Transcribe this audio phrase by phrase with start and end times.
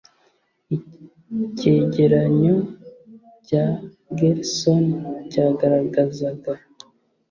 [1.45, 2.55] icyegeranyo
[3.47, 3.65] cya
[4.17, 4.89] gersony
[5.31, 6.51] cyagaragazaga